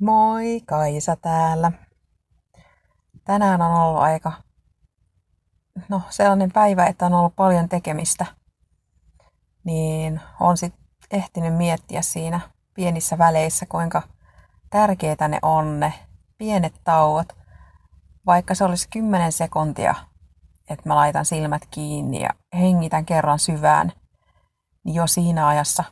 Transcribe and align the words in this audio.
Moi, 0.00 0.60
Kaisa 0.66 1.16
täällä. 1.16 1.72
Tänään 3.24 3.62
on 3.62 3.72
ollut 3.72 4.02
aika 4.02 4.32
no, 5.88 6.02
sellainen 6.10 6.52
päivä, 6.52 6.86
että 6.86 7.06
on 7.06 7.14
ollut 7.14 7.36
paljon 7.36 7.68
tekemistä. 7.68 8.26
Niin 9.64 10.20
on 10.40 10.56
sitten 10.56 10.80
ehtinyt 11.10 11.54
miettiä 11.56 12.02
siinä 12.02 12.40
pienissä 12.74 13.18
väleissä, 13.18 13.66
kuinka 13.66 14.02
tärkeitä 14.70 15.28
ne 15.28 15.38
on 15.42 15.80
ne 15.80 15.92
pienet 16.38 16.74
tauot. 16.84 17.28
Vaikka 18.26 18.54
se 18.54 18.64
olisi 18.64 18.88
10 18.88 19.32
sekuntia, 19.32 19.94
että 20.70 20.88
mä 20.88 20.96
laitan 20.96 21.24
silmät 21.24 21.62
kiinni 21.70 22.22
ja 22.22 22.30
hengitän 22.54 23.06
kerran 23.06 23.38
syvään, 23.38 23.92
niin 24.84 24.94
jo 24.94 25.06
siinä 25.06 25.48
ajassa 25.48 25.84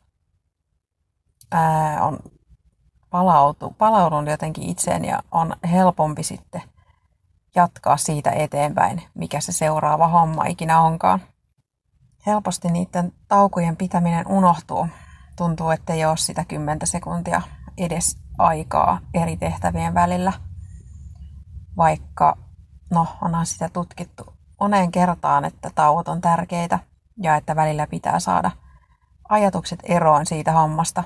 ää, 1.52 2.04
on 2.04 2.18
palautu, 3.14 3.74
palaudun 3.78 4.26
jotenkin 4.26 4.64
itseen 4.70 5.04
ja 5.04 5.22
on 5.32 5.56
helpompi 5.70 6.22
sitten 6.22 6.62
jatkaa 7.54 7.96
siitä 7.96 8.30
eteenpäin, 8.30 9.02
mikä 9.14 9.40
se 9.40 9.52
seuraava 9.52 10.08
homma 10.08 10.44
ikinä 10.44 10.80
onkaan. 10.80 11.20
Helposti 12.26 12.68
niiden 12.68 13.12
taukojen 13.28 13.76
pitäminen 13.76 14.28
unohtuu. 14.28 14.86
Tuntuu, 15.36 15.70
että 15.70 15.92
ei 15.92 16.04
ole 16.04 16.16
sitä 16.16 16.44
10 16.44 16.78
sekuntia 16.84 17.42
edes 17.78 18.18
aikaa 18.38 18.98
eri 19.14 19.36
tehtävien 19.36 19.94
välillä. 19.94 20.32
Vaikka, 21.76 22.36
no 22.90 23.06
onhan 23.22 23.46
sitä 23.46 23.68
tutkittu 23.68 24.32
moneen 24.60 24.92
kertaan, 24.92 25.44
että 25.44 25.70
tauot 25.74 26.08
on 26.08 26.20
tärkeitä 26.20 26.78
ja 27.22 27.36
että 27.36 27.56
välillä 27.56 27.86
pitää 27.86 28.20
saada 28.20 28.50
ajatukset 29.28 29.80
eroon 29.82 30.26
siitä 30.26 30.52
hommasta, 30.52 31.04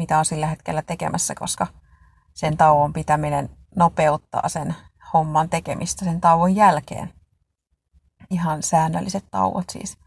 mitä 0.00 0.18
on 0.18 0.24
sillä 0.24 0.46
hetkellä 0.46 0.82
tekemässä, 0.82 1.34
koska 1.34 1.66
sen 2.34 2.56
tauon 2.56 2.92
pitäminen 2.92 3.50
nopeuttaa 3.76 4.48
sen 4.48 4.74
homman 5.12 5.48
tekemistä 5.48 6.04
sen 6.04 6.20
tauon 6.20 6.56
jälkeen. 6.56 7.12
Ihan 8.30 8.62
säännölliset 8.62 9.24
tauot 9.30 9.70
siis 9.70 9.98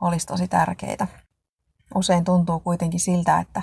olisi 0.00 0.26
tosi 0.26 0.48
tärkeitä. 0.48 1.06
Usein 1.94 2.24
tuntuu 2.24 2.60
kuitenkin 2.60 3.00
siltä, 3.00 3.38
että, 3.38 3.62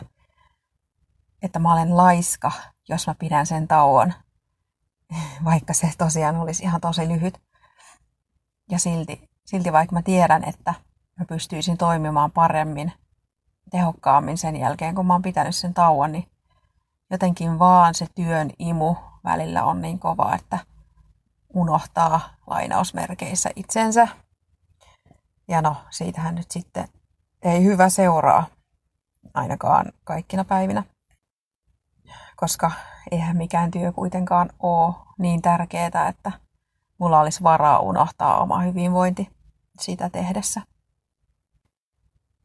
että 1.42 1.60
mä 1.60 1.74
olen 1.74 1.98
laiska, 1.98 2.52
jos 2.90 3.08
mä 3.08 3.16
pidän 3.20 3.46
sen 3.46 3.68
tauon, 3.68 4.14
vaikka 5.46 5.74
se 5.74 5.92
tosiaan 5.98 6.36
olisi 6.36 6.64
ihan 6.64 6.82
tosi 6.82 7.08
lyhyt. 7.08 7.42
Ja 8.70 8.80
silti, 8.80 9.30
silti 9.46 9.72
vaikka 9.72 9.96
mä 9.96 10.02
tiedän, 10.02 10.44
että 10.44 10.74
mä 11.20 11.26
pystyisin 11.26 11.78
toimimaan 11.78 12.32
paremmin 12.32 12.94
tehokkaammin 13.72 14.38
sen 14.38 14.56
jälkeen, 14.56 14.96
kun 14.96 15.06
mä 15.06 15.14
oon 15.14 15.22
pitänyt 15.22 15.56
sen 15.56 15.74
tauon, 15.74 16.12
niin 16.12 16.28
jotenkin 17.10 17.60
vaan 17.60 17.94
se 17.94 18.06
työn 18.16 18.50
imu 18.60 18.96
välillä 19.24 19.64
on 19.64 19.82
niin 19.82 20.00
kova, 20.00 20.36
että 20.36 20.60
unohtaa 21.54 22.20
lainausmerkeissä 22.48 23.50
itsensä. 23.56 24.08
Ja 25.48 25.62
no, 25.62 25.76
siitähän 25.90 26.36
nyt 26.36 26.52
sitten 26.52 26.88
ei 27.42 27.64
hyvä 27.64 27.90
seuraa 27.90 28.46
ainakaan 29.34 29.92
kaikkina 30.04 30.46
päivinä, 30.46 30.84
koska 32.36 32.72
eihän 33.12 33.38
mikään 33.38 33.72
työ 33.72 33.92
kuitenkaan 33.92 34.50
ole 34.60 34.96
niin 35.20 35.42
tärkeää, 35.42 36.08
että 36.08 36.32
mulla 36.98 37.20
olisi 37.20 37.44
varaa 37.44 37.80
unohtaa 37.80 38.42
oma 38.42 38.62
hyvinvointi 38.62 39.30
sitä 39.80 40.10
tehdessä 40.10 40.62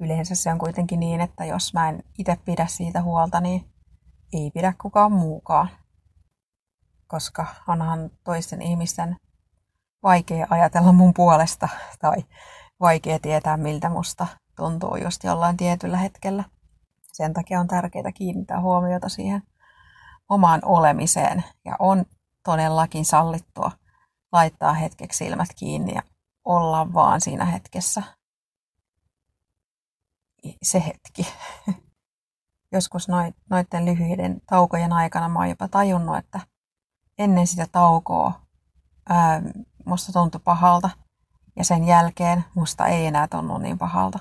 yleensä 0.00 0.34
se 0.34 0.52
on 0.52 0.58
kuitenkin 0.58 1.00
niin, 1.00 1.20
että 1.20 1.44
jos 1.44 1.75
mä 1.75 1.89
en 1.89 2.02
itse 2.19 2.36
pidä 2.44 2.66
siitä 2.66 3.02
huolta, 3.02 3.41
niin 3.41 3.64
ei 4.33 4.50
pidä 4.50 4.75
kukaan 4.83 5.12
muukaan. 5.12 5.69
Koska 7.06 7.47
onhan 7.69 8.11
toisten 8.24 8.62
ihmisten 8.62 9.17
vaikea 10.02 10.47
ajatella 10.50 10.92
mun 10.92 11.14
puolesta 11.14 11.69
tai 12.00 12.24
vaikea 12.80 13.18
tietää, 13.18 13.57
miltä 13.57 13.89
musta 13.89 14.27
tuntuu 14.57 14.96
just 14.96 15.24
jollain 15.24 15.57
tietyllä 15.57 15.96
hetkellä. 15.96 16.45
Sen 17.13 17.34
takia 17.34 17.61
on 17.61 17.68
tärkeää 17.68 18.13
kiinnittää 18.14 18.61
huomiota 18.61 19.08
siihen 19.08 19.42
omaan 20.28 20.61
olemiseen 20.64 21.45
ja 21.64 21.77
on 21.78 22.05
todellakin 22.45 23.05
sallittua 23.05 23.70
laittaa 24.33 24.73
hetkeksi 24.73 25.24
silmät 25.24 25.48
kiinni 25.57 25.95
ja 25.95 26.02
olla 26.45 26.92
vaan 26.92 27.20
siinä 27.20 27.45
hetkessä 27.45 28.02
se 30.62 30.84
hetki. 30.86 31.33
Joskus 32.73 33.08
noiden 33.51 33.84
lyhyiden 33.84 34.40
taukojen 34.46 34.92
aikana 34.92 35.29
mä 35.29 35.39
oon 35.39 35.48
jopa 35.48 35.68
tajunnut, 35.68 36.17
että 36.17 36.40
ennen 37.18 37.46
sitä 37.46 37.67
taukoa 37.73 38.40
ää, 39.08 39.42
musta 39.86 40.12
tuntui 40.12 40.40
pahalta 40.45 40.90
ja 41.57 41.64
sen 41.64 41.84
jälkeen 41.84 42.45
musta 42.55 42.86
ei 42.86 43.07
enää 43.07 43.29
tunnu 43.29 43.58
niin 43.58 43.79
pahalta. 43.79 44.18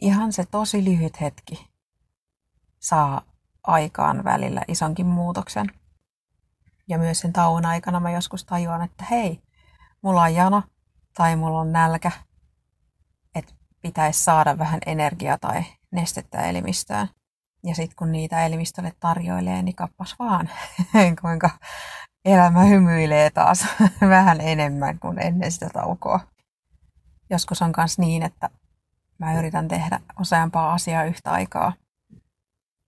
Ihan 0.00 0.32
se 0.32 0.44
tosi 0.46 0.84
lyhyt 0.84 1.20
hetki 1.20 1.70
saa 2.80 3.22
aikaan 3.62 4.24
välillä 4.24 4.62
isonkin 4.68 5.06
muutoksen. 5.06 5.66
Ja 6.88 6.98
myös 6.98 7.20
sen 7.20 7.32
tauon 7.32 7.66
aikana 7.66 8.00
mä 8.00 8.10
joskus 8.10 8.44
tajuan, 8.44 8.82
että 8.82 9.04
hei, 9.10 9.42
mulla 10.02 10.22
on 10.22 10.34
jano 10.34 10.62
tai 11.14 11.36
mulla 11.36 11.60
on 11.60 11.72
nälkä 11.72 12.12
pitäisi 13.84 14.24
saada 14.24 14.58
vähän 14.58 14.80
energiaa 14.86 15.38
tai 15.38 15.64
nestettä 15.90 16.42
elimistöön. 16.42 17.08
Ja 17.64 17.74
sitten 17.74 17.96
kun 17.96 18.12
niitä 18.12 18.46
elimistölle 18.46 18.92
tarjoilee, 19.00 19.62
niin 19.62 19.76
kappas 19.76 20.14
vaan, 20.18 20.50
kuinka 21.20 21.50
elämä 22.24 22.62
hymyilee 22.64 23.30
taas 23.30 23.66
vähän 24.16 24.40
enemmän 24.40 24.98
kuin 24.98 25.18
ennen 25.18 25.52
sitä 25.52 25.70
taukoa. 25.72 26.20
Joskus 27.30 27.62
on 27.62 27.72
myös 27.76 27.98
niin, 27.98 28.22
että 28.22 28.50
mä 29.18 29.38
yritän 29.38 29.68
tehdä 29.68 30.00
useampaa 30.20 30.72
asiaa 30.72 31.04
yhtä 31.04 31.30
aikaa. 31.30 31.72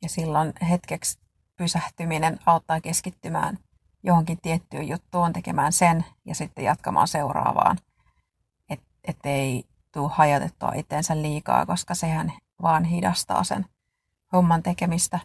Ja 0.02 0.08
silloin 0.08 0.52
hetkeksi 0.70 1.18
pysähtyminen 1.56 2.38
auttaa 2.46 2.80
keskittymään 2.80 3.58
johonkin 4.02 4.38
tiettyyn 4.42 4.88
juttuun, 4.88 5.32
tekemään 5.32 5.72
sen 5.72 6.04
ja 6.24 6.34
sitten 6.34 6.64
jatkamaan 6.64 7.08
seuraavaan. 7.08 7.78
Että 8.70 8.86
et 9.04 9.18
ei 9.24 9.64
tuu 9.96 10.10
hajotettua 10.14 10.72
itseensä 10.74 11.22
liikaa, 11.22 11.66
koska 11.66 11.94
sehän 11.94 12.32
vaan 12.62 12.84
hidastaa 12.84 13.44
sen 13.44 13.66
homman 14.32 14.62
tekemistä 14.62 15.20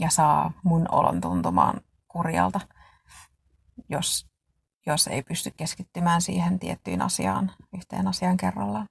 ja 0.00 0.10
saa 0.10 0.52
mun 0.64 0.86
olon 0.92 1.20
tuntumaan 1.20 1.80
kurjalta, 2.08 2.60
jos, 3.88 4.26
jos 4.86 5.06
ei 5.06 5.22
pysty 5.22 5.50
keskittymään 5.56 6.22
siihen 6.22 6.58
tiettyyn 6.58 7.02
asiaan, 7.02 7.52
yhteen 7.76 8.08
asiaan 8.08 8.36
kerrallaan. 8.36 8.88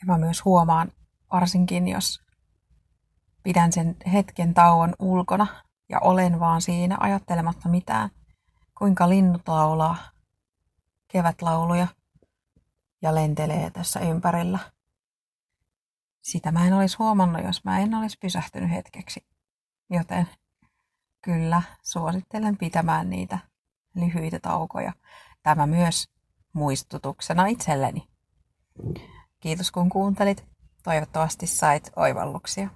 Ja 0.00 0.06
mä 0.06 0.18
myös 0.18 0.44
huomaan, 0.44 0.92
varsinkin 1.32 1.88
jos 1.88 2.20
pidän 3.42 3.72
sen 3.72 3.96
hetken 4.12 4.54
tauon 4.54 4.94
ulkona 4.98 5.46
ja 5.88 6.00
olen 6.00 6.40
vaan 6.40 6.62
siinä 6.62 6.96
ajattelematta 7.00 7.68
mitään, 7.68 8.10
kuinka 8.78 9.08
linnut 9.08 9.48
laulaa 9.48 9.96
kevätlauluja– 11.08 11.86
ja 13.04 13.14
lentelee 13.14 13.70
tässä 13.70 14.00
ympärillä. 14.00 14.58
Sitä 16.22 16.52
mä 16.52 16.66
en 16.66 16.72
olisi 16.72 16.96
huomannut, 16.98 17.44
jos 17.44 17.64
mä 17.64 17.78
en 17.78 17.94
olisi 17.94 18.18
pysähtynyt 18.20 18.70
hetkeksi. 18.70 19.26
Joten 19.90 20.28
kyllä 21.22 21.62
suosittelen 21.82 22.56
pitämään 22.56 23.10
niitä 23.10 23.38
lyhyitä 23.94 24.38
taukoja. 24.40 24.92
Tämä 25.42 25.66
myös 25.66 26.08
muistutuksena 26.52 27.46
itselleni. 27.46 28.08
Kiitos 29.40 29.70
kun 29.70 29.88
kuuntelit. 29.88 30.44
Toivottavasti 30.82 31.46
sait 31.46 31.90
oivalluksia. 31.96 32.70